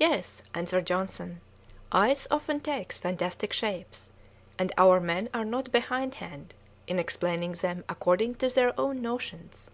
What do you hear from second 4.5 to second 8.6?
and our men are not behindhand in explaining them according to